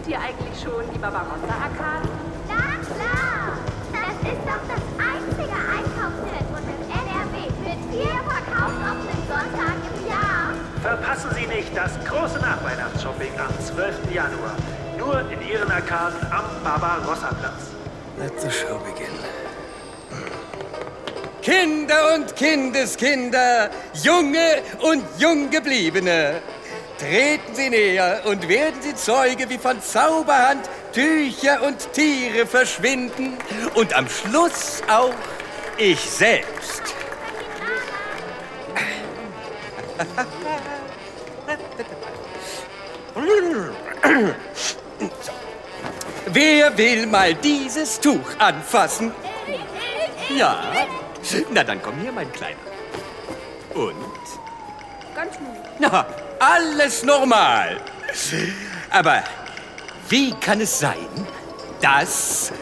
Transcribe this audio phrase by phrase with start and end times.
[0.00, 2.08] Kennt ihr eigentlich schon die Barbarossa-Arkaden?
[2.48, 3.58] Na klar!
[3.92, 10.54] Das ist doch das einzige Einkaufszentrum im NRW mit vier verkaufsoffenen Sonntagen im Jahr.
[10.80, 14.14] Verpassen Sie nicht das große Nachweihnachtsshopping am 12.
[14.14, 14.56] Januar.
[14.96, 17.72] Nur in Ihren Arkaden am Barbarossa-Platz.
[18.18, 19.12] Let the show begin.
[21.42, 23.68] Kinder und Kindeskinder,
[24.02, 26.40] junge und junggebliebene,
[27.00, 33.38] treten Sie näher und werden Sie Zeuge, wie von Zauberhand Tücher und Tiere verschwinden
[33.74, 35.14] und am Schluss auch
[35.78, 36.82] ich selbst.
[46.26, 49.12] Wer will mal dieses Tuch anfassen?
[50.36, 50.62] Ja.
[51.50, 52.58] Na, dann komm hier, mein Kleiner.
[53.74, 54.19] Und?
[55.14, 55.46] Ganz gut.
[55.78, 56.06] Na,
[56.38, 57.80] alles normal.
[58.90, 59.22] Aber
[60.08, 61.08] wie kann es sein,
[61.80, 62.52] dass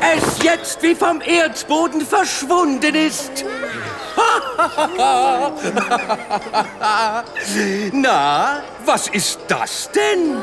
[0.00, 3.44] es jetzt wie vom Erdboden verschwunden ist?
[7.92, 10.36] Na, was ist das denn?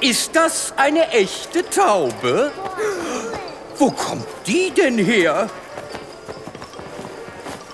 [0.00, 2.52] Ist das eine echte Taube?
[3.78, 5.48] Wo kommt die denn her?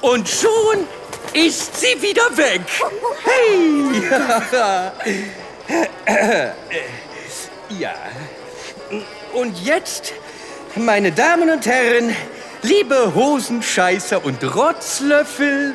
[0.00, 0.86] Und schon
[1.34, 2.62] ist sie wieder weg.
[3.24, 4.02] Hey!
[7.78, 7.94] Ja.
[9.32, 10.12] Und jetzt,
[10.76, 12.14] meine Damen und Herren,
[12.62, 15.74] liebe Hosenscheißer und Rotzlöffel,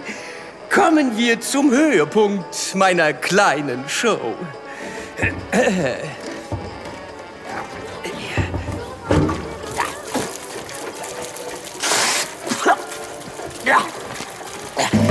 [0.69, 4.35] kommen wir zum Höhepunkt meiner kleinen Show.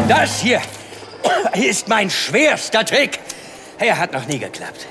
[0.08, 0.60] Das hier
[1.54, 3.18] ist mein schwerster Trick.
[3.78, 4.86] Er hat noch nie geklappt.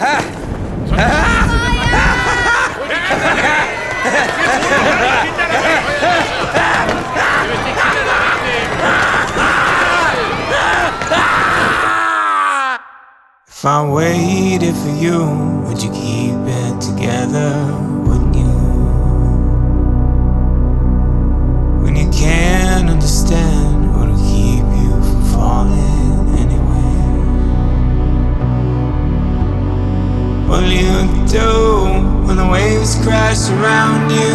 [0.00, 0.18] Ha.
[13.48, 15.24] If I waited for you,
[15.64, 18.05] would you keep it together?
[23.06, 26.90] Understand what'll keep you from falling anyway.
[30.48, 34.34] What'll you do when the waves crash around you?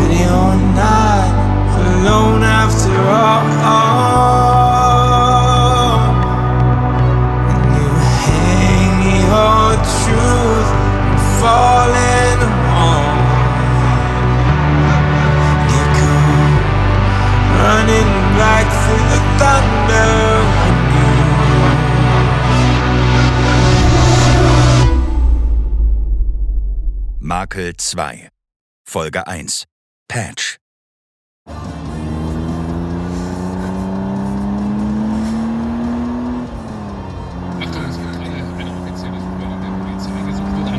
[0.00, 1.28] And you're not
[1.84, 4.41] alone after all.
[27.52, 28.30] Makel 2
[28.82, 29.66] Folge 1
[30.08, 30.56] Patch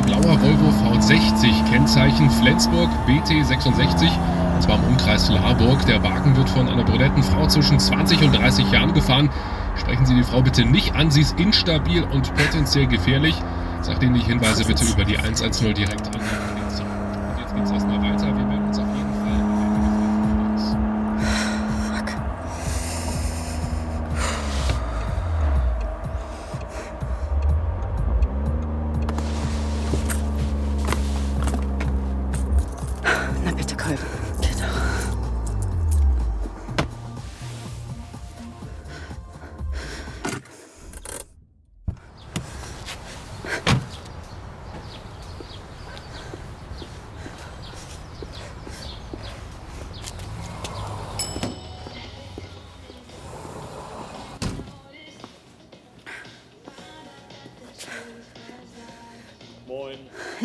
[0.04, 4.10] blauer Volvo V60, Kennzeichen Flensburg BT66,
[4.54, 5.86] und zwar im Umkreis Laarburg.
[5.86, 9.30] Der Wagen wird von einer brunetten Frau zwischen 20 und 30 Jahren gefahren.
[9.76, 13.40] Sprechen Sie die Frau bitte nicht an, sie ist instabil und potenziell gefährlich.
[13.80, 16.63] Sagt Ihnen die Hinweise bitte über die 110 direkt an
[17.54, 18.03] die Polizei.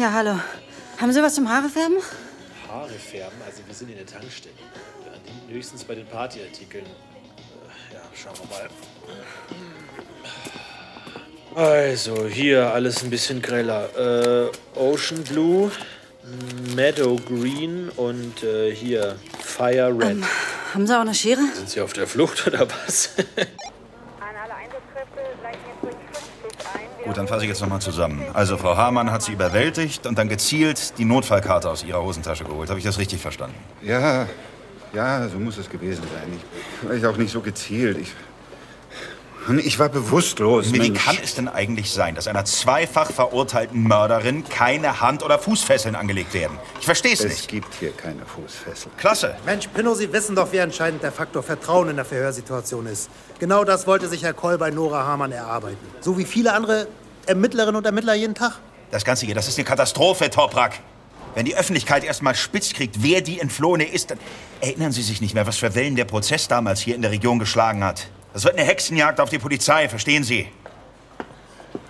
[0.09, 0.39] Ja, hallo.
[0.99, 1.97] Haben Sie was zum Haare färben?
[2.67, 4.55] Haare färben, also wir sind in der Tankstelle.
[5.47, 6.83] Höchstens bei den Partyartikeln.
[6.83, 8.33] Äh, Ja, schauen
[11.53, 11.83] wir mal.
[11.85, 14.47] Also, hier alles ein bisschen greller.
[14.47, 15.71] Äh, Ocean Blue,
[16.75, 20.09] Meadow Green und äh, hier Fire Red.
[20.09, 20.25] Ähm,
[20.73, 21.41] haben Sie auch eine Schere?
[21.53, 23.11] Sind Sie auf der Flucht oder was?
[27.05, 28.23] Gut, dann fasse ich jetzt nochmal zusammen.
[28.33, 32.69] Also, Frau Hamann hat sie überwältigt und dann gezielt die Notfallkarte aus ihrer Hosentasche geholt.
[32.69, 33.55] Habe ich das richtig verstanden?
[33.81, 34.27] Ja,
[34.93, 36.91] ja, so muss es gewesen sein.
[36.91, 37.97] Ich, ich auch nicht so gezielt.
[37.97, 38.13] Ich,
[39.63, 40.73] Ich war bewusstlos.
[40.73, 41.03] Wie Mensch.
[41.03, 46.33] kann es denn eigentlich sein, dass einer zweifach verurteilten Mörderin keine Hand- oder Fußfesseln angelegt
[46.33, 46.57] werden?
[46.79, 47.39] Ich verstehe es nicht.
[47.39, 48.95] Es gibt hier keine Fußfesseln.
[48.97, 49.35] Klasse.
[49.45, 53.09] Mensch, Pinno, Sie wissen doch, wie entscheidend der Faktor Vertrauen in der Verhörsituation ist.
[53.39, 55.77] Genau das wollte sich Herr Koll bei Nora Hamann erarbeiten.
[56.01, 56.87] So wie viele andere
[57.25, 58.59] Ermittlerinnen und Ermittler jeden Tag.
[58.91, 60.79] Das Ganze hier, das ist eine Katastrophe, Toprak.
[61.35, 64.19] Wenn die Öffentlichkeit erst mal spitz kriegt, wer die Entflohene ist, dann
[64.61, 67.39] erinnern Sie sich nicht mehr, was für Wellen der Prozess damals hier in der Region
[67.39, 68.07] geschlagen hat.
[68.33, 70.47] Das wird eine Hexenjagd auf die Polizei, verstehen Sie?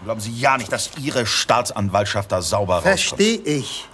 [0.03, 2.99] Glauben Sie ja nicht, dass Ihre Staatsanwaltschaft da sauber rauskommt.
[2.99, 3.87] Verstehe ich.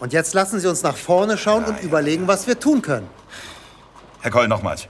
[0.00, 1.82] Und jetzt lassen Sie uns nach vorne schauen Ja, und ja.
[1.84, 3.08] überlegen, was wir tun können.
[4.20, 4.88] Herr Koll, nochmals.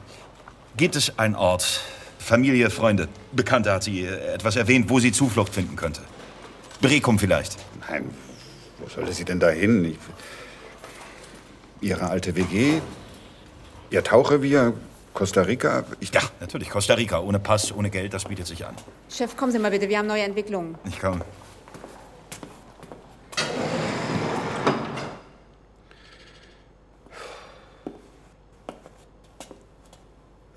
[0.76, 1.82] Gibt es einen Ort,
[2.18, 6.00] Familie, Freunde, Bekannte hat sie etwas erwähnt, wo sie Zuflucht finden könnte?
[6.80, 7.56] Brekum vielleicht.
[7.88, 8.08] Nein,
[8.78, 9.98] wo sollte sie denn da hin?
[11.80, 12.80] Ihre alte WG?
[13.90, 14.72] Ihr Tauchrevier?
[15.14, 15.84] Costa Rica?
[16.00, 16.70] Ich, Ja, natürlich.
[16.70, 17.20] Costa Rica.
[17.20, 18.74] Ohne Pass, ohne Geld, das bietet sich an.
[19.10, 20.76] Chef, kommen Sie mal bitte, wir haben neue Entwicklungen.
[20.84, 21.24] Ich komme.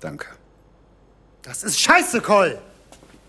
[0.00, 0.26] Danke.
[1.42, 2.58] Das ist scheiße, Koll!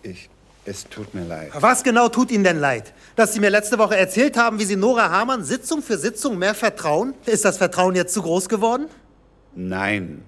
[0.03, 0.29] Ich,
[0.65, 1.51] es tut mir leid.
[1.53, 2.93] Was genau tut Ihnen denn leid?
[3.15, 6.53] Dass Sie mir letzte Woche erzählt haben, wie Sie Nora Hamann Sitzung für Sitzung mehr
[6.55, 7.13] vertrauen?
[7.25, 8.87] Ist das Vertrauen jetzt zu groß geworden?
[9.55, 10.23] Nein.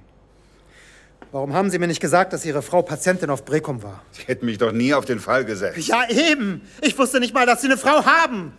[1.31, 4.01] Warum haben Sie mir nicht gesagt, dass Ihre Frau Patientin auf Brekum war?
[4.11, 5.87] Sie hätten mich doch nie auf den Fall gesetzt.
[5.87, 6.61] Ja, eben.
[6.81, 8.53] Ich wusste nicht mal, dass Sie eine Frau haben.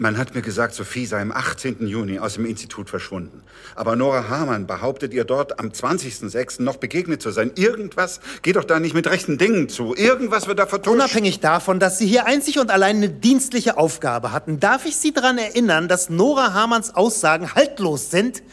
[0.00, 1.84] Man hat mir gesagt, Sophie sei am 18.
[1.88, 3.42] Juni aus dem Institut verschwunden.
[3.74, 6.62] Aber Nora Hamann behauptet ihr dort am 20.06.
[6.62, 7.50] noch begegnet zu sein.
[7.56, 9.96] Irgendwas geht doch da nicht mit rechten Dingen zu.
[9.96, 10.94] Irgendwas wird da vertuscht.
[10.94, 15.12] Unabhängig davon, dass Sie hier einzig und allein eine dienstliche Aufgabe hatten, darf ich Sie
[15.12, 18.44] daran erinnern, dass Nora Hamanns Aussagen haltlos sind?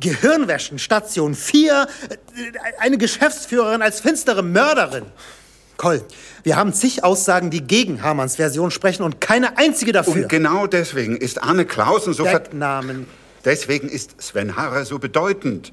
[0.00, 2.16] Gehirnwäschen, Station 4, äh,
[2.78, 5.04] eine Geschäftsführerin als finstere Mörderin.
[5.76, 6.02] Koll,
[6.42, 10.24] wir haben zig Aussagen, die gegen Hamanns Version sprechen und keine einzige dafür.
[10.24, 13.06] Und genau deswegen ist Arne Clausen so Decknamen.
[13.44, 15.72] Deswegen ist Sven Harrer so bedeutend.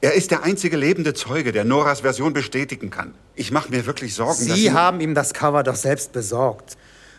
[0.00, 3.14] Er ist der einzige lebende Zeuge, der Noras Version bestätigen kann.
[3.34, 6.76] Ich mache mir wirklich Sorgen, dass Sie haben ihm das Cover doch selbst besorgt.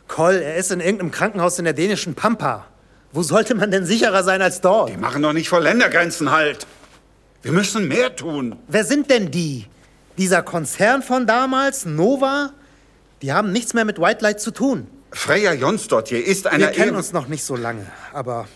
[0.08, 2.68] Koll, er ist in irgendeinem Krankenhaus in der dänischen Pampa.
[3.12, 4.90] Wo sollte man denn sicherer sein als dort?
[4.90, 6.68] Die machen doch nicht vor Ländergrenzen halt.
[7.42, 8.58] Wir müssen mehr tun.
[8.68, 9.68] Wer sind denn die?
[10.18, 12.52] Dieser Konzern von damals, Nova?
[13.22, 14.88] Die haben nichts mehr mit White Light zu tun.
[15.12, 18.48] Freya Jonsdottir ist einer Wir kennen uns noch nicht so lange, aber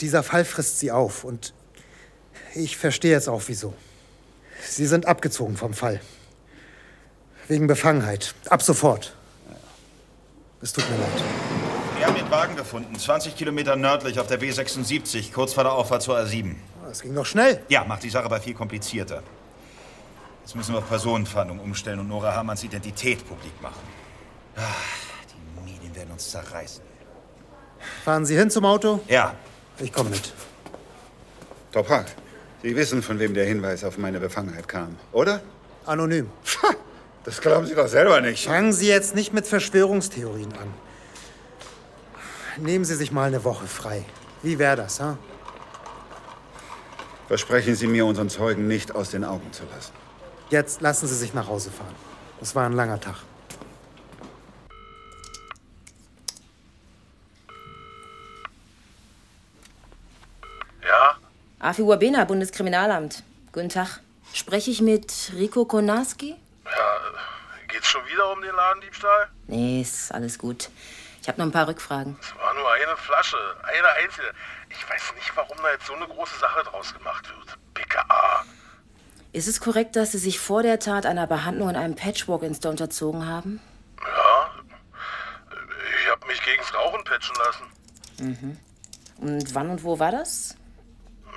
[0.00, 1.52] dieser Fall frisst sie auf und
[2.54, 3.74] ich verstehe jetzt auch wieso.
[4.68, 6.00] Sie sind abgezogen vom Fall.
[7.48, 8.34] Wegen Befangenheit.
[8.48, 9.14] Ab sofort.
[10.62, 11.49] Es tut mir leid.
[12.00, 16.00] Wir haben den Wagen gefunden, 20 Kilometer nördlich auf der B76, kurz vor der Auffahrt
[16.00, 16.54] zur A7.
[16.90, 17.60] Es ging doch schnell.
[17.68, 19.22] Ja, macht die Sache aber viel komplizierter.
[20.40, 23.82] Jetzt müssen wir auf Personenfahndung umstellen und Nora Hamanns Identität publik machen.
[24.56, 24.62] Ah,
[25.30, 26.82] die Medien werden uns zerreißen.
[28.02, 29.00] Fahren Sie hin zum Auto?
[29.06, 29.34] Ja,
[29.78, 30.32] Ich komme mit.
[31.70, 32.06] Toprak,
[32.62, 35.42] Sie wissen, von wem der Hinweis auf meine Befangenheit kam, oder?
[35.84, 36.30] Anonym.
[36.62, 36.70] Ha,
[37.24, 38.46] das glauben Sie doch selber nicht.
[38.46, 40.72] Fangen Sie jetzt nicht mit Verschwörungstheorien an.
[42.60, 44.04] Nehmen Sie sich mal eine Woche frei.
[44.42, 45.16] Wie wäre das, ha?
[47.26, 49.92] Versprechen Sie mir, unseren Zeugen nicht aus den Augen zu lassen.
[50.50, 51.94] Jetzt lassen Sie sich nach Hause fahren.
[52.38, 53.16] Das war ein langer Tag.
[60.82, 61.16] Ja?
[61.60, 63.22] Afi Wabena, Bundeskriminalamt.
[63.52, 64.00] Guten Tag.
[64.34, 66.36] Spreche ich mit Rico Konarski?
[66.64, 66.70] Ja,
[67.68, 69.28] geht's schon wieder um den Ladendiebstahl?
[69.46, 70.68] Nee, ist alles gut.
[71.22, 72.16] Ich habe noch ein paar Rückfragen.
[72.20, 74.32] Es war nur eine Flasche, eine einzige.
[74.70, 77.58] Ich weiß nicht, warum da jetzt so eine große Sache draus gemacht wird.
[77.74, 78.44] BKA.
[79.32, 83.26] Ist es korrekt, dass Sie sich vor der Tat einer Behandlung in einem Patchwork-Insta unterzogen
[83.26, 83.60] haben?
[84.00, 84.50] Ja,
[86.02, 87.66] ich habe mich gegens Rauchen patchen lassen.
[88.18, 88.58] Mhm.
[89.18, 90.56] Und wann und wo war das?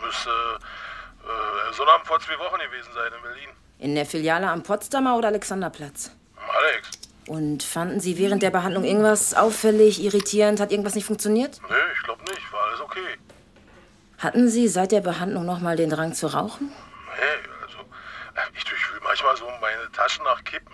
[0.04, 3.50] Müsste äh, Sonnabend vor zwei Wochen gewesen sein in Berlin.
[3.80, 6.12] In der Filiale am Potsdamer oder Alexanderplatz?
[6.38, 6.90] Alex?
[7.28, 10.60] Und fanden Sie während der Behandlung irgendwas auffällig, irritierend?
[10.60, 11.62] Hat irgendwas nicht funktioniert?
[11.70, 12.52] Nee, ich glaube nicht.
[12.52, 13.18] War alles okay.
[14.18, 16.68] Hatten Sie seit der Behandlung noch mal den Drang zu rauchen?
[16.68, 20.74] Nee, also äh, ich durchwühle manchmal so meine Taschen nach Kippen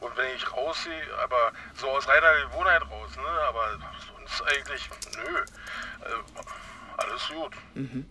[0.00, 3.48] und wenn ich raussehe, aber so aus reiner Gewohnheit raus, ne?
[3.48, 3.78] Aber
[4.16, 5.38] sonst eigentlich, nö.
[5.38, 6.22] Äh,
[6.96, 7.52] alles gut.
[7.74, 8.06] Mhm.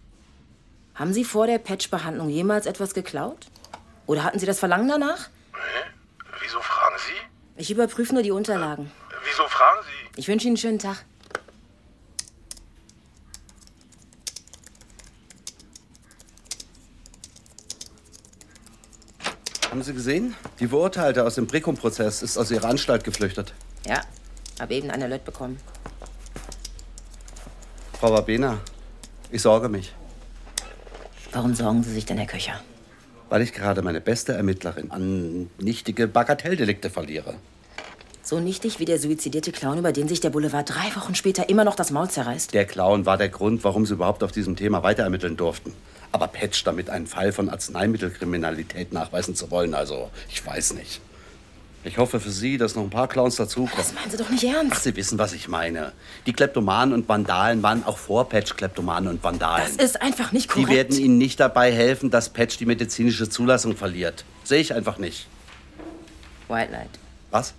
[0.95, 3.47] Haben Sie vor der Patch-Behandlung jemals etwas geklaut?
[4.05, 5.29] Oder hatten Sie das Verlangen danach?
[5.53, 5.92] Sie?
[7.55, 8.91] Ich überprüfe nur die Unterlagen.
[9.24, 10.19] Wieso fragen Sie?
[10.19, 11.05] Ich wünsche Ihnen einen schönen Tag.
[19.63, 20.36] Haben Haben Sie gesehen?
[20.60, 23.53] Die Verurteilte aus dem Brekum-Prozess ist aus ihrer Anstalt geflüchtet.
[23.88, 24.01] Ja,
[24.60, 25.60] habe eben eine Alert bekommen.
[28.00, 28.60] Frau Wabena,
[29.31, 29.93] ich sorge mich,
[31.33, 32.62] Warum sorgen Sie sich denn, Herr Köcher?
[33.29, 37.35] Weil ich gerade meine beste Ermittlerin an nichtige Bagatelldelikte verliere.
[38.25, 41.65] So nichtig wie der suizidierte Clown, über den sich der Boulevard drei Wochen später immer
[41.65, 42.53] noch das Maul zerreißt?
[42.53, 45.73] Der Clown war der Grund, warum sie überhaupt auf diesem Thema weiterermitteln durften.
[46.13, 51.01] Aber Patch damit einen Fall von Arzneimittelkriminalität nachweisen zu wollen, also ich weiß nicht.
[51.85, 53.73] Ich hoffe für Sie, dass noch ein paar Clowns dazukommen.
[53.75, 54.71] Das meinen Sie doch nicht ernst.
[54.73, 55.91] Ach, Sie wissen, was ich meine.
[56.25, 59.65] Die Kleptomanen und Vandalen waren auch vor Patch Kleptomanen und Vandalen.
[59.77, 60.69] Das ist einfach nicht Die korrekt.
[60.69, 64.23] werden Ihnen nicht dabei helfen, dass Patch die medizinische Zulassung verliert.
[64.45, 65.27] Sehe ich einfach nicht.
[66.47, 66.89] White Light.
[67.31, 67.53] Was?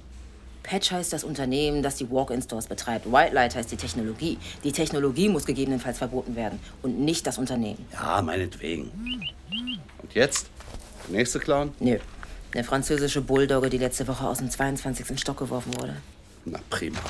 [0.62, 3.10] Patch heißt das Unternehmen, das die Walk-in-Stores betreibt.
[3.12, 4.38] White Light heißt die Technologie.
[4.64, 7.84] Die Technologie muss gegebenenfalls verboten werden und nicht das Unternehmen.
[7.92, 8.90] Ja, meinetwegen.
[10.00, 10.46] Und jetzt?
[11.06, 11.72] Der nächste Clown?
[11.80, 11.98] Nö.
[12.54, 15.18] Der französische Bulldogge, die letzte Woche aus dem 22.
[15.18, 15.96] Stock geworfen wurde.
[16.44, 17.00] Na prima.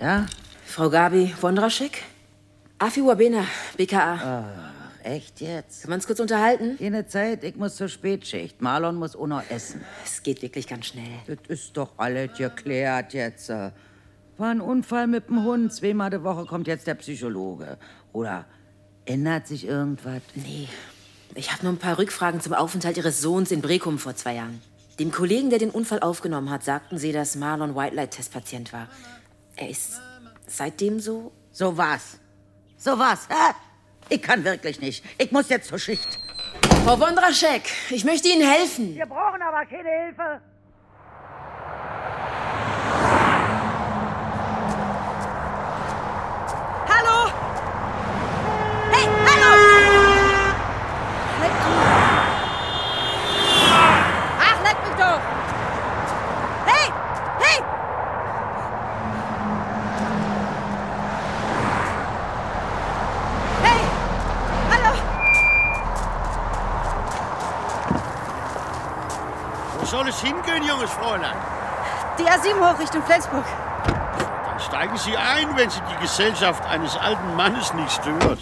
[0.00, 0.26] Ja?
[0.66, 2.02] Frau Gabi Wondraschek?
[2.78, 4.73] Afi Wabena, BKA.
[5.04, 5.82] Echt jetzt?
[5.82, 6.78] Können wir uns kurz unterhalten?
[6.78, 8.62] Keine Zeit, ich muss zur Spätschicht.
[8.62, 9.82] Marlon muss auch noch essen.
[10.02, 11.20] Es geht wirklich ganz schnell.
[11.26, 13.50] Das ist doch alles geklärt jetzt.
[13.50, 13.72] War
[14.38, 15.74] ein Unfall mit dem Hund.
[15.74, 17.76] Zweimal die Woche kommt jetzt der Psychologe.
[18.14, 18.46] Oder
[19.04, 20.22] ändert sich irgendwas?
[20.34, 20.68] Nee.
[21.34, 24.62] Ich habe nur ein paar Rückfragen zum Aufenthalt Ihres Sohns in Brekum vor zwei Jahren.
[24.98, 28.88] Dem Kollegen, der den Unfall aufgenommen hat, sagten Sie, dass Marlon Whitelight-Testpatient war.
[29.56, 30.00] Er ist
[30.46, 31.30] seitdem so?
[31.52, 32.18] So was.
[32.78, 33.54] So was, hä?
[34.14, 35.04] Ich kann wirklich nicht.
[35.18, 36.20] Ich muss jetzt zur Schicht.
[36.84, 38.94] Frau Wondraschek, ich möchte Ihnen helfen.
[38.94, 40.40] Wir brauchen aber keine Hilfe.
[46.86, 47.28] Hallo?
[48.92, 49.52] Hey, hallo!
[51.40, 51.82] Leck mich.
[54.38, 55.20] Ach, leck mich doch!
[56.66, 56.86] Hey,
[57.40, 57.58] hey!
[63.62, 63.80] Hey,
[64.70, 64.92] hallo!
[69.80, 71.36] Wo soll es hingehen, junges Fräulein?
[72.18, 73.44] Die A7 hoch Richtung Flensburg.
[73.86, 78.38] Dann steigen Sie ein, wenn Sie die Gesellschaft eines alten Mannes nicht stört.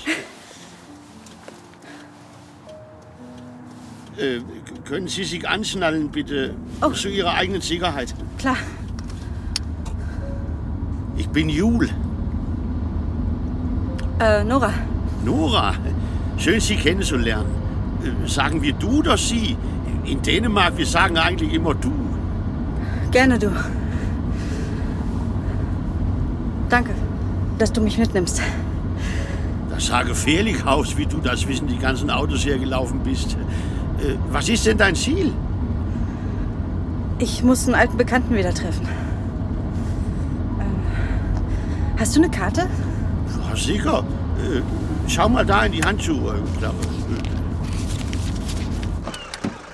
[4.19, 4.40] Äh,
[4.85, 6.54] können Sie sich anschnallen, bitte?
[6.95, 8.14] Zu Ihrer eigenen Sicherheit.
[8.38, 8.57] Klar.
[11.16, 11.88] Ich bin Jul.
[14.21, 14.73] Äh, Nora.
[15.25, 15.75] Nora,
[16.37, 17.47] schön Sie kennenzulernen.
[18.04, 19.57] Äh, Sagen wir du oder Sie?
[20.04, 21.92] In Dänemark, wir sagen eigentlich immer du.
[23.11, 23.50] Gerne du.
[26.68, 26.90] Danke,
[27.59, 28.40] dass du mich mitnimmst.
[29.71, 33.32] Das sah gefährlich aus, wie du das wissen, die ganzen Autos hergelaufen bist.
[33.99, 35.32] Äh, Was ist denn dein Ziel?
[37.18, 38.87] Ich muss einen alten Bekannten wieder treffen.
[40.59, 42.62] Äh, hast du eine Karte?
[43.49, 43.99] Ja, sicher.
[44.38, 44.61] Äh,
[45.09, 46.37] Schau mal da in die Handschuhe.
[46.59, 46.76] Klappe.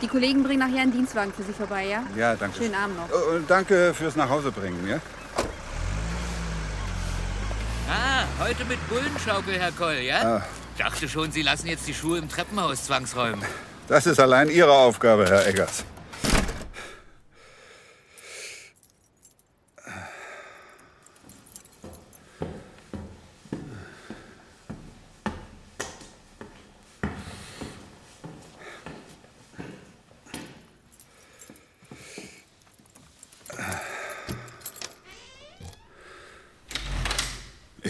[0.00, 2.04] Die Kollegen bringen nachher einen Dienstwagen für Sie vorbei, ja?
[2.16, 2.58] Ja, danke.
[2.58, 3.08] Schönen Abend noch.
[3.10, 5.00] Oh, und danke fürs Nachhausebringen, ja?
[7.90, 10.36] Ah, heute mit Bullenschaukel, Herr Koll, ja?
[10.36, 10.42] Ah.
[10.76, 13.44] Dachte schon, Sie lassen jetzt die Schuhe im Treppenhaus zwangsräumen.
[13.88, 15.84] Das ist allein Ihre Aufgabe, Herr Eggers.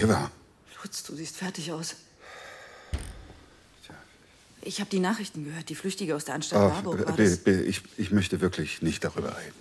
[0.00, 0.31] Eva,
[0.81, 1.03] Lutz,
[1.69, 1.97] fertig aus.
[4.63, 5.69] Ich habe die Nachrichten gehört.
[5.69, 7.67] Die Flüchtige aus der Anstalt oh, Warburg war Bill, das.
[7.67, 9.55] Ich, ich möchte wirklich nicht darüber reden.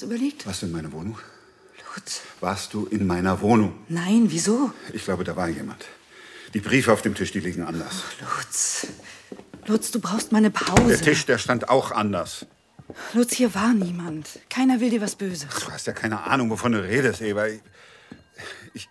[0.00, 0.46] Hast überlegt?
[0.46, 1.18] Warst du in meiner Wohnung?
[1.94, 2.22] Lutz.
[2.40, 3.74] Warst du in meiner Wohnung?
[3.90, 4.72] Nein, wieso?
[4.94, 5.84] Ich glaube, da war jemand.
[6.54, 8.04] Die Briefe auf dem Tisch, die liegen anders.
[8.18, 8.86] Lutz.
[9.66, 10.86] Lutz, du brauchst mal eine Pause.
[10.88, 12.46] Der Tisch, der stand auch anders.
[13.12, 14.38] Lutz, hier war niemand.
[14.48, 15.50] Keiner will dir was Böses.
[15.66, 17.46] Du hast ja keine Ahnung, wovon du redest, Eva.
[17.48, 17.60] Ich,
[18.72, 18.88] ich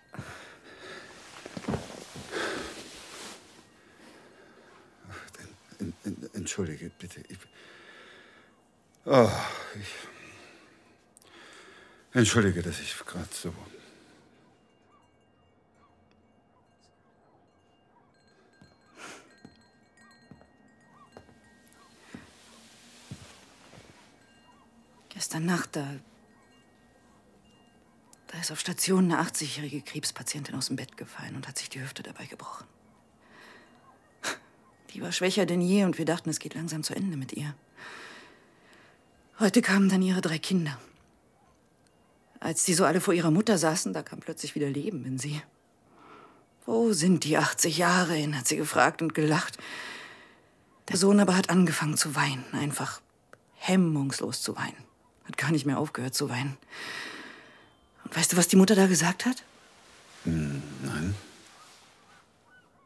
[5.80, 7.20] En- en- Entschuldige, bitte.
[7.28, 7.38] Ich,
[9.06, 9.28] oh,
[9.74, 9.88] ich,
[12.12, 13.54] entschuldige, dass ich gerade so.
[25.08, 25.86] Gestern Nacht, da.
[28.28, 31.80] Da ist auf Station eine 80-jährige Krebspatientin aus dem Bett gefallen und hat sich die
[31.80, 32.66] Hüfte dabei gebrochen.
[34.90, 37.54] Die war schwächer denn je und wir dachten, es geht langsam zu Ende mit ihr.
[39.38, 40.78] Heute kamen dann ihre drei Kinder.
[42.40, 45.42] Als die so alle vor ihrer Mutter saßen, da kam plötzlich wieder Leben in sie.
[46.64, 49.58] Wo sind die 80 Jahre hin, hat sie gefragt und gelacht.
[50.88, 53.00] Der Sohn aber hat angefangen zu weinen, einfach
[53.56, 54.84] hemmungslos zu weinen.
[55.26, 56.56] Hat gar nicht mehr aufgehört zu weinen.
[58.04, 59.44] Und weißt du, was die Mutter da gesagt hat?
[60.24, 61.14] Hm, nein.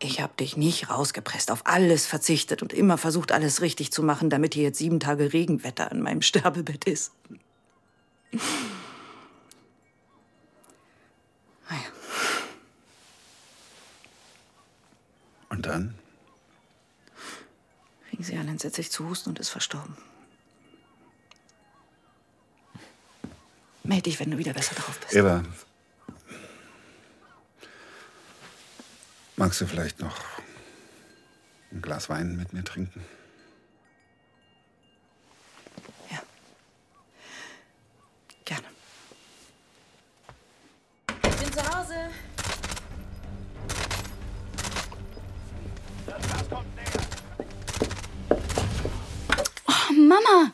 [0.00, 4.28] Ich hab dich nicht rausgepresst, auf alles verzichtet und immer versucht, alles richtig zu machen,
[4.28, 7.12] damit hier jetzt sieben Tage Regenwetter an meinem Sterbebett ist.
[15.64, 15.94] Und dann?
[18.10, 19.96] Fing sie an, entsetzlich zu husten und ist verstorben.
[23.82, 25.14] Meld dich, wenn du wieder besser drauf bist.
[25.14, 25.42] Eva.
[29.36, 30.16] Magst du vielleicht noch
[31.72, 33.04] ein Glas Wein mit mir trinken?
[50.08, 50.52] Mama,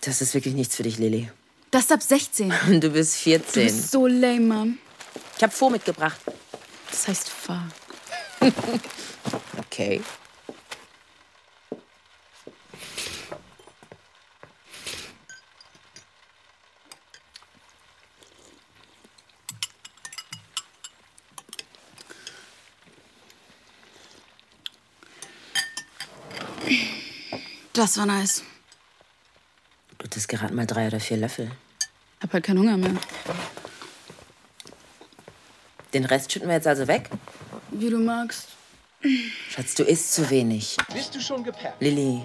[0.00, 1.30] Das ist wirklich nichts für dich, Lilly.
[1.70, 2.52] das ist ab 16.
[2.80, 3.64] Du bist Du 14.
[3.66, 4.78] bist so lame, Mom.
[5.36, 6.20] Ich hab Faux mitgebracht.
[6.90, 7.68] Das heißt Fahr.
[9.58, 10.02] Okay.
[27.72, 28.42] Das war nice.
[30.32, 31.50] Gerade mal drei oder vier Löffel.
[32.22, 32.94] Hab halt keinen Hunger mehr.
[35.92, 37.10] Den Rest schütten wir jetzt also weg?
[37.70, 38.48] Wie du magst.
[39.50, 40.78] Schatz, du isst zu wenig.
[40.94, 41.82] Bist du schon gepackt?
[41.82, 42.22] Lilly,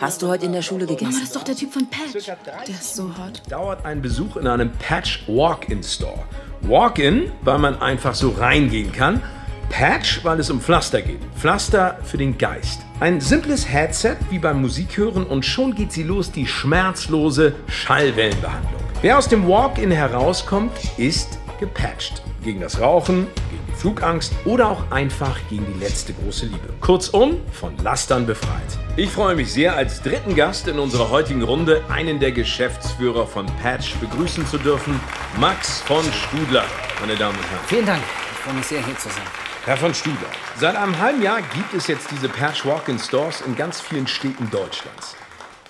[0.00, 1.20] hast du heute in der Schule Mama, gegessen?
[1.20, 2.24] das ist doch der Typ von Patch.
[2.24, 3.42] Der ist so hot.
[3.50, 6.24] Dauert ein Besuch in einem Patch Walk-in Store.
[6.62, 9.22] Walk-in, weil man einfach so reingehen kann.
[9.68, 11.20] Patch, weil es um Pflaster geht.
[11.36, 12.80] Pflaster für den Geist.
[13.02, 18.80] Ein simples Headset wie beim Musikhören und schon geht sie los, die schmerzlose Schallwellenbehandlung.
[19.00, 22.22] Wer aus dem Walk-in herauskommt, ist gepatcht.
[22.44, 26.68] Gegen das Rauchen, gegen die Flugangst oder auch einfach gegen die letzte große Liebe.
[26.80, 28.78] Kurzum, von Lastern befreit.
[28.94, 33.46] Ich freue mich sehr, als dritten Gast in unserer heutigen Runde einen der Geschäftsführer von
[33.64, 35.00] Patch begrüßen zu dürfen,
[35.40, 36.62] Max von Studler,
[37.00, 37.64] meine Damen und Herren.
[37.66, 38.02] Vielen Dank.
[38.30, 39.51] Ich freue mich sehr, hier zu sein.
[39.64, 40.26] Herr von Studler,
[40.58, 44.50] seit einem halben Jahr gibt es jetzt diese Patch Walk-in Stores in ganz vielen Städten
[44.50, 45.14] Deutschlands.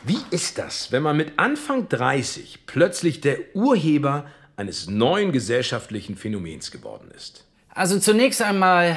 [0.03, 4.25] Wie ist das, wenn man mit Anfang 30 plötzlich der Urheber
[4.57, 7.45] eines neuen gesellschaftlichen Phänomens geworden ist?
[7.69, 8.97] Also zunächst einmal,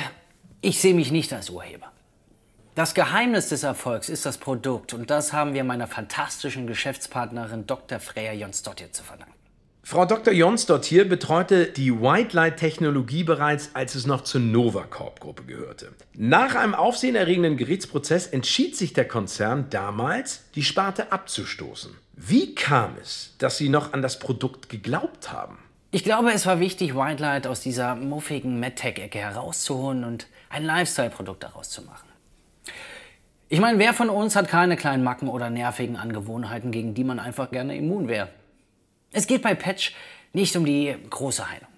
[0.61, 1.91] ich sehe mich nicht als Urheber.
[2.73, 7.99] Das Geheimnis des Erfolgs ist das Produkt und das haben wir meiner fantastischen Geschäftspartnerin Dr.
[7.99, 9.34] Freya Jonsdottir zu verdanken.
[9.87, 10.33] Frau Dr.
[10.33, 15.43] Jonsdott hier betreute die White Light Technologie bereits, als es noch zur Nova Corp Gruppe
[15.43, 15.93] gehörte.
[16.15, 21.91] Nach einem aufsehenerregenden Gerichtsprozess entschied sich der Konzern damals, die Sparte abzustoßen.
[22.13, 25.59] Wie kam es, dass Sie noch an das Produkt geglaubt haben?
[25.91, 31.43] Ich glaube, es war wichtig, White Light aus dieser muffigen MedTech-Ecke herauszuholen und ein Lifestyle-Produkt
[31.43, 32.09] daraus zu machen.
[33.49, 37.19] Ich meine, wer von uns hat keine kleinen Macken oder nervigen Angewohnheiten, gegen die man
[37.19, 38.29] einfach gerne immun wäre?
[39.11, 39.93] Es geht bei Patch
[40.33, 41.69] nicht um die große Heilung.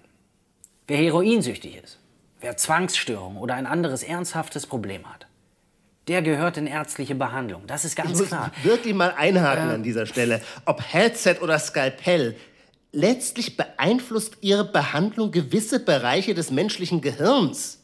[0.86, 1.98] Wer heroinsüchtig ist,
[2.40, 5.26] wer Zwangsstörungen oder ein anderes ernsthaftes Problem hat,
[6.08, 7.66] der gehört in ärztliche Behandlung.
[7.66, 8.50] Das ist ganz ich muss klar.
[8.62, 10.40] wirklich mal einhaken Äh, an dieser Stelle.
[10.64, 12.36] Ob Headset oder Skalpell,
[12.92, 17.78] letztlich beeinflusst ihre Behandlung gewisse Bereiche des menschlichen Gehirns.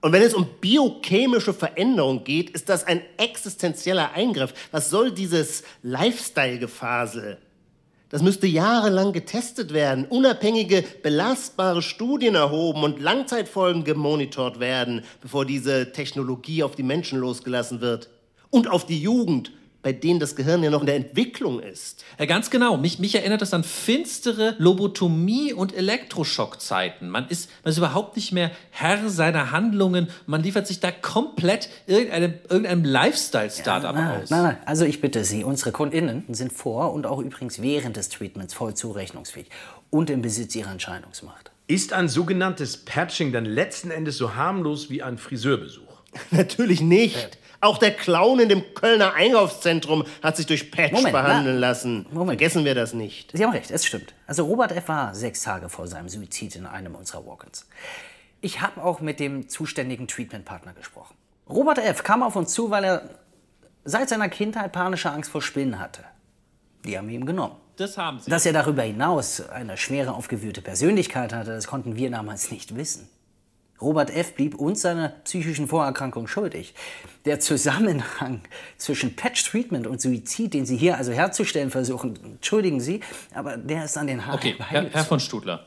[0.00, 4.52] Und wenn es um biochemische Veränderung geht, ist das ein existenzieller Eingriff.
[4.72, 7.38] Was soll dieses Lifestyle-Gefasel?
[8.10, 15.92] Das müsste jahrelang getestet werden, unabhängige, belastbare Studien erhoben und Langzeitfolgen gemonitort werden, bevor diese
[15.92, 18.10] Technologie auf die Menschen losgelassen wird.
[18.50, 19.52] Und auf die Jugend.
[19.82, 22.04] Bei denen das Gehirn ja noch in der Entwicklung ist.
[22.18, 22.76] Ja, ganz genau.
[22.76, 27.08] Mich, mich erinnert das an finstere Lobotomie- und Elektroschockzeiten.
[27.08, 30.08] Man ist, man ist überhaupt nicht mehr Herr seiner Handlungen.
[30.26, 34.30] Man liefert sich da komplett irgendeinem, irgendeinem Lifestyle-Startup Nein, aus.
[34.30, 34.56] nein, nein.
[34.66, 38.74] Also ich bitte Sie, unsere KundInnen sind vor und auch übrigens während des Treatments voll
[38.74, 39.46] zurechnungsfähig
[39.90, 41.50] und im Besitz ihrer Entscheidungsmacht.
[41.66, 45.84] Ist ein sogenanntes Patching dann letzten Endes so harmlos wie ein Friseurbesuch?
[46.30, 47.38] Natürlich nicht.
[47.62, 52.06] Auch der Clown in dem Kölner Einkaufszentrum hat sich durch Patch Moment, behandeln na- lassen.
[52.12, 53.32] Vergessen wir das nicht.
[53.34, 54.14] Sie haben recht, es stimmt.
[54.26, 54.88] Also Robert F.
[54.88, 57.66] war sechs Tage vor seinem Suizid in einem unserer Walk-ins.
[58.40, 61.14] Ich habe auch mit dem zuständigen Treatmentpartner gesprochen.
[61.48, 62.02] Robert F.
[62.02, 63.10] kam auf uns zu, weil er
[63.84, 66.02] seit seiner Kindheit panische Angst vor Spinnen hatte.
[66.86, 67.56] Die haben ihn genommen.
[67.76, 68.30] Das haben Sie.
[68.30, 73.08] Dass er darüber hinaus eine schwere aufgewühlte Persönlichkeit hatte, das konnten wir damals nicht wissen.
[73.80, 74.34] Robert F.
[74.34, 76.74] blieb uns seiner psychischen Vorerkrankung schuldig.
[77.24, 78.40] Der Zusammenhang
[78.76, 83.00] zwischen Patch-Treatment und Suizid, den Sie hier also herzustellen versuchen, entschuldigen Sie,
[83.34, 85.66] aber der ist an den Haaren Okay, Herr, Herr von Stutler,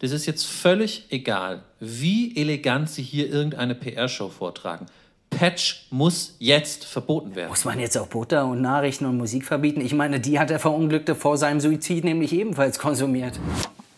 [0.00, 4.86] das ist jetzt völlig egal, wie elegant Sie hier irgendeine PR-Show vortragen.
[5.30, 7.48] Patch muss jetzt verboten werden.
[7.48, 9.80] Muss man jetzt auch Butter und Nachrichten und Musik verbieten?
[9.80, 13.38] Ich meine, die hat der Verunglückte vor seinem Suizid nämlich ebenfalls konsumiert.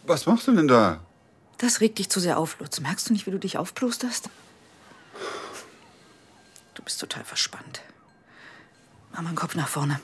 [0.07, 1.01] Was machst du denn da?
[1.59, 2.81] Das regt dich zu sehr auf, Lutz.
[2.81, 4.29] Merkst du nicht, wie du dich aufplusterst?
[6.75, 7.81] Du bist total verspannt.
[9.13, 9.99] Mach mal den Kopf nach vorne.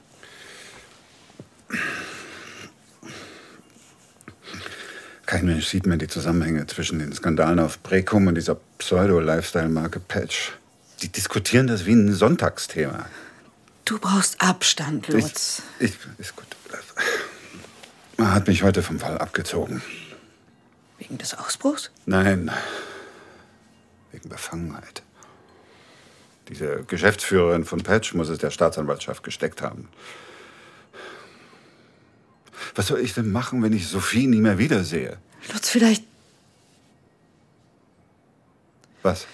[5.26, 10.52] Kein Mensch sieht mehr die Zusammenhänge zwischen den Skandalen auf Brecum und dieser Pseudo-Lifestyle-Marke Patch.
[11.00, 13.06] Die diskutieren das wie ein Sonntagsthema.
[13.84, 15.62] Du brauchst Abstand, Lutz.
[15.78, 16.46] Ich, ich, ist gut.
[18.16, 19.82] Man hat mich heute vom Fall abgezogen.
[21.12, 21.90] Wegen des Ausbruchs?
[22.06, 22.50] Nein,
[24.12, 25.02] wegen Befangenheit.
[26.48, 29.90] Diese Geschäftsführerin von Patch muss es der Staatsanwaltschaft gesteckt haben.
[32.74, 35.18] Was soll ich denn machen, wenn ich Sophie nie mehr wiedersehe?
[35.52, 36.04] Lutz, vielleicht.
[39.02, 39.26] Was?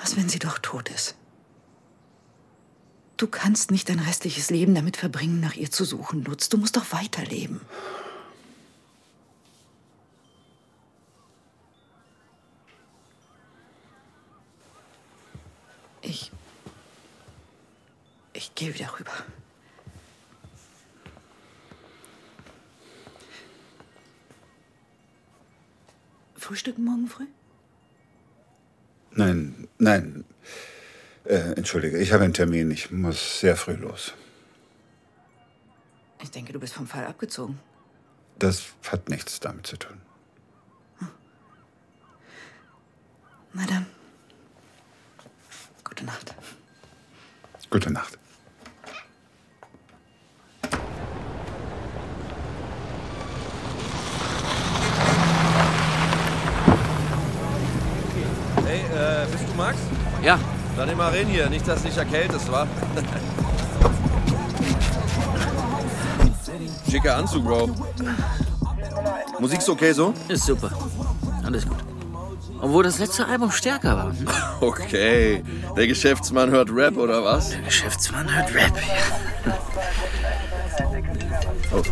[0.00, 1.14] Was, wenn sie doch tot ist?
[3.24, 6.50] Du kannst nicht dein restliches Leben damit verbringen, nach ihr zu suchen, Lutz.
[6.50, 7.58] Du musst doch weiterleben.
[16.02, 16.30] Ich.
[18.34, 19.12] Ich gehe wieder rüber.
[26.36, 27.26] Frühstücken morgen früh?
[29.12, 30.26] Nein, nein.
[31.24, 32.70] Äh, entschuldige, ich habe einen Termin.
[32.70, 34.12] Ich muss sehr früh los.
[36.22, 37.58] Ich denke, du bist vom Fall abgezogen.
[38.38, 40.00] Das hat nichts damit zu tun.
[43.52, 43.86] Na dann.
[45.84, 46.34] Gute Nacht.
[47.70, 48.18] Gute Nacht.
[58.64, 59.78] Hey, äh, bist du Max?
[60.22, 60.38] Ja.
[60.76, 62.66] Dann nimm mal rein hier, nicht, dass dich erkältest, wa?
[66.90, 67.70] Schicker Anzug, Bro.
[69.38, 70.14] Musik's okay so?
[70.28, 70.70] Ist super.
[71.44, 71.78] Alles gut.
[72.60, 74.06] Obwohl das letzte Album stärker war.
[74.06, 74.26] Hm?
[74.60, 75.42] Okay.
[75.76, 77.50] Der Geschäftsmann hört Rap, oder was?
[77.50, 78.72] Der Geschäftsmann hört Rap,
[81.72, 81.82] Oh.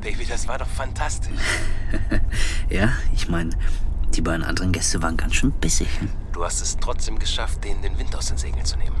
[0.00, 1.32] Baby, das war doch fantastisch.
[2.70, 3.50] ja, ich meine,
[4.30, 5.88] beiden anderen Gäste waren ganz schön bissig.
[5.98, 6.08] hm?
[6.32, 8.96] Du hast es trotzdem geschafft, denen den Wind aus den Segeln zu nehmen.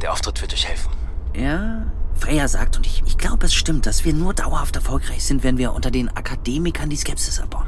[0.00, 0.90] Der Auftritt wird euch helfen.
[1.34, 5.42] Ja, Freya sagt, und ich, ich glaube, es stimmt, dass wir nur dauerhaft erfolgreich sind,
[5.42, 7.66] wenn wir unter den Akademikern die Skepsis abbauen.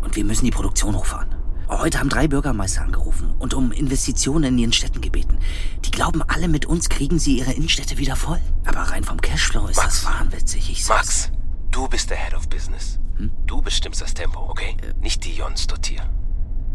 [0.00, 1.34] Und wir müssen die Produktion hochfahren.
[1.68, 5.38] Heute haben drei Bürgermeister angerufen und um Investitionen in ihren Städten gebeten.
[5.84, 8.40] Die glauben alle, mit uns kriegen sie ihre Innenstädte wieder voll.
[8.64, 10.70] Aber rein vom Cashflow ist das wahnwitzig.
[10.70, 11.30] Ich sag's.
[11.30, 11.30] Max,
[11.72, 13.00] du bist der Head of Business.
[13.46, 14.76] Du bestimmst das Tempo, okay?
[15.00, 16.02] Nicht die Jons dort hier.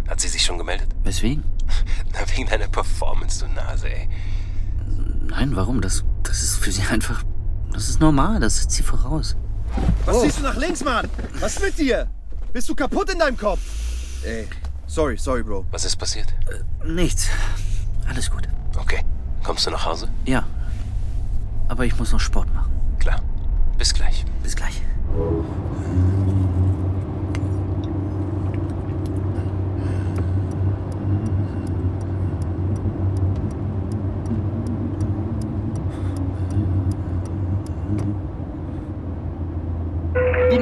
[0.07, 0.89] Hat sie sich schon gemeldet?
[1.03, 1.43] Weswegen?
[2.13, 4.09] Na, wegen deiner Performance, du Nase, ey.
[5.21, 5.81] Nein, warum?
[5.81, 7.23] Das, das ist für sie einfach.
[7.71, 9.35] Das ist normal, das setzt sie voraus.
[10.05, 11.07] Was siehst du nach links, Mann?
[11.39, 12.09] Was ist mit dir?
[12.51, 13.61] Bist du kaputt in deinem Kopf?
[14.25, 14.47] Ey,
[14.87, 15.65] sorry, sorry, Bro.
[15.71, 16.33] Was ist passiert?
[16.83, 17.29] Nichts.
[18.07, 18.47] Alles gut.
[18.77, 19.05] Okay.
[19.43, 20.09] Kommst du nach Hause?
[20.25, 20.45] Ja.
[21.69, 22.71] Aber ich muss noch Sport machen.
[22.99, 23.21] Klar.
[23.77, 24.25] Bis gleich.
[24.43, 24.81] Bis gleich.
[25.11, 25.43] Guten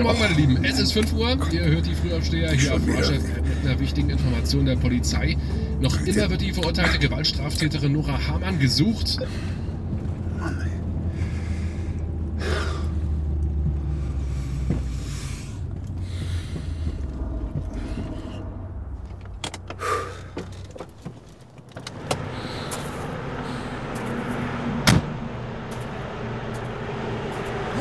[0.02, 0.66] Morgen, meine Lieben.
[0.66, 1.38] Es ist 5 Uhr.
[1.52, 5.38] Ihr hört die Frühaufsteher hier auf Russia mit einer wichtigen Information der Polizei.
[5.80, 9.20] Noch immer wird die verurteilte Gewaltstraftäterin Nora Hamann gesucht.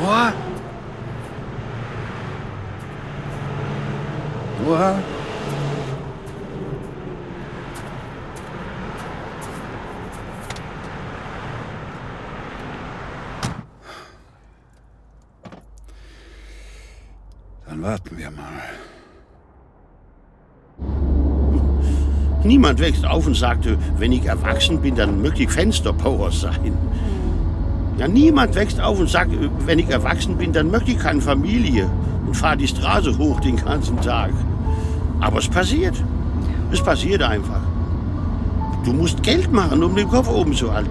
[0.09, 0.33] Nora?
[4.63, 5.03] Nora?
[17.67, 18.45] Dann warten wir mal.
[22.43, 26.73] Niemand wächst auf und sagte, wenn ich erwachsen bin, dann möchte ich Fensterpower sein.
[27.97, 29.31] Ja, niemand wächst auf und sagt,
[29.65, 31.89] wenn ich erwachsen bin, dann möchte ich keine Familie
[32.25, 34.31] und fahre die Straße hoch den ganzen Tag.
[35.19, 35.95] Aber es passiert.
[36.71, 37.61] Es passiert einfach.
[38.85, 40.89] Du musst Geld machen, um den Kopf oben zu halten.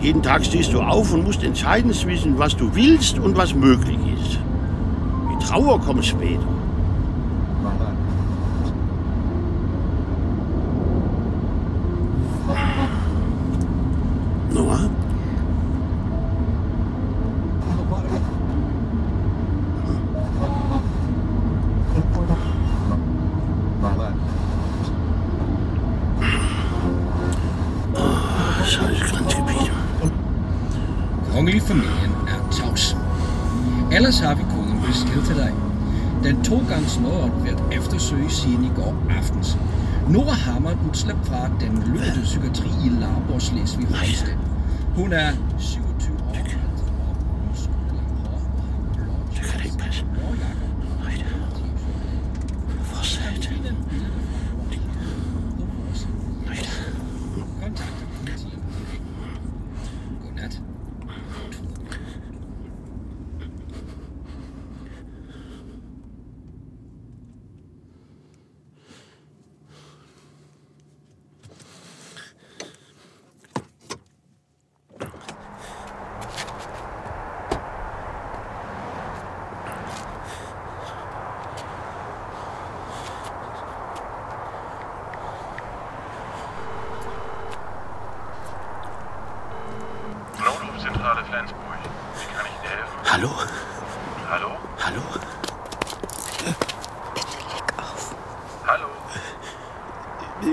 [0.00, 3.98] Jeden Tag stehst du auf und musst entscheiden zwischen, was du willst und was möglich
[4.20, 4.38] ist.
[5.32, 6.46] Die Trauer kommt später.
[38.46, 39.58] Siden i går aftes.
[40.08, 44.38] Nora Hammer slæbt fra den lukkede psykiatri i Larborg, Slesvig Holsten.
[44.96, 45.85] Hun er 27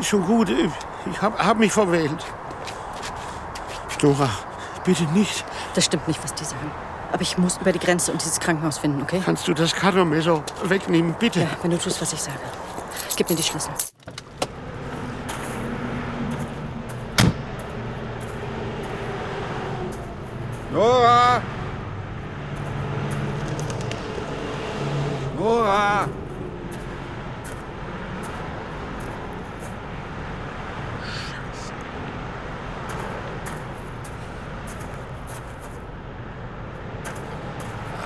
[0.04, 2.24] Schon gut, ich habe hab mich verwählt.
[4.00, 4.30] Dora,
[4.84, 5.44] bitte nicht.
[5.74, 6.72] Das stimmt nicht, was die sagen.
[7.12, 9.24] Aber ich muss über die Grenze und dieses Krankenhaus finden, okay?
[9.26, 11.40] Kannst du das Cuttermesser wegnehmen, bitte?
[11.40, 12.38] Ja, wenn du tust, was ich sage.
[13.16, 13.72] Gib mir die Schlüssel.
[20.72, 21.42] Nora!
[25.40, 26.08] Nora!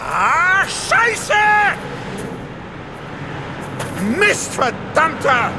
[0.10, 1.34] Ah, Scheiße!
[4.18, 5.52] Mist, verdammter!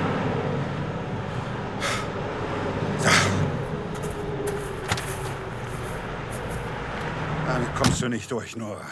[7.47, 8.87] Damit kommst du nicht durch, Nora.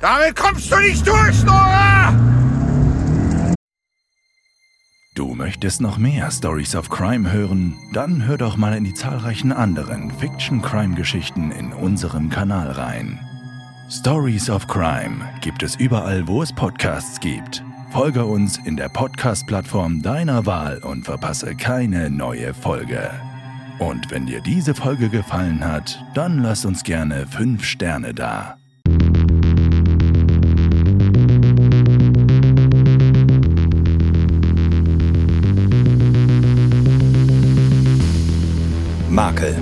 [0.00, 2.14] Damit kommst du nicht durch, Nora!
[5.14, 7.76] Du möchtest noch mehr Stories of Crime hören?
[7.92, 13.18] Dann hör doch mal in die zahlreichen anderen Fiction-Crime-Geschichten in unserem Kanal rein.
[13.90, 17.62] Stories of Crime gibt es überall, wo es Podcasts gibt.
[17.90, 23.10] Folge uns in der Podcast-Plattform deiner Wahl und verpasse keine neue Folge.
[23.80, 28.56] Und wenn dir diese Folge gefallen hat, dann lass uns gerne 5 Sterne da.
[39.08, 39.56] Makel.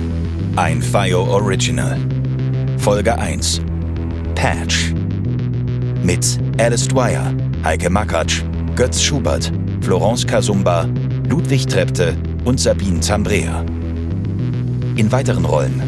[0.57, 1.97] Ein FIO Original.
[2.77, 3.61] Folge 1.
[4.35, 4.93] Patch.
[6.03, 8.43] Mit Alice Dwyer, Heike Makatsch,
[8.75, 10.89] Götz Schubert, Florence Kasumba,
[11.29, 13.63] Ludwig Trepte und Sabine Zambrea.
[14.99, 15.81] In weiteren Rollen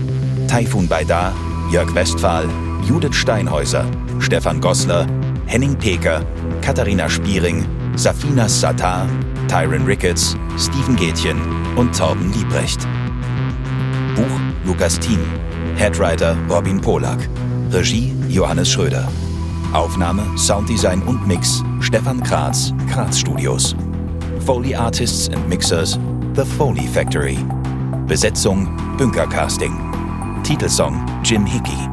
[0.48, 1.34] Taifun Baidar,
[1.70, 2.48] Jörg Westphal,
[2.88, 3.84] Judith Steinhäuser,
[4.20, 5.06] Stefan Gossler,
[5.48, 6.26] Henning Peker,
[6.62, 7.66] Katharina Spiering,
[7.98, 9.10] Safina Sattar,
[9.50, 11.42] Tyron Ricketts, Steven Gätchen
[11.76, 12.88] und Torben Liebrecht.
[14.16, 15.20] Buch Lukas Thiem.
[15.76, 17.28] Headwriter Robin Polak.
[17.70, 19.10] Regie Johannes Schröder.
[19.74, 23.76] Aufnahme, Sounddesign und Mix Stefan Kratz, Kratz Studios.
[24.46, 26.00] Foley Artists and Mixers
[26.34, 27.38] The Foley Factory.
[28.08, 28.68] Besetzung
[29.02, 29.74] Bunker Casting.
[30.44, 31.90] Titelsong Jim Hickey.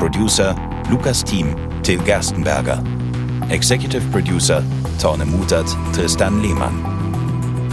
[0.00, 0.52] Producer
[0.90, 2.82] Lukas Thiem, Till Gerstenberger.
[3.50, 4.60] Executive Producer
[4.98, 6.74] Torne Mutert, Tristan Lehmann.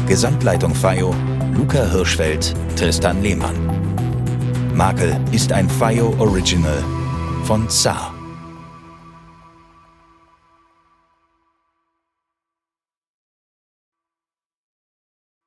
[0.08, 1.16] Gesamtleitung FIO
[1.56, 3.56] Luca Hirschfeld, Tristan Lehmann.
[4.76, 6.84] Makel ist ein FIO Original
[7.46, 8.17] von Saar.